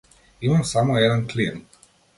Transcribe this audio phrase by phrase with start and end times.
[0.41, 1.81] Имам само еден клиент.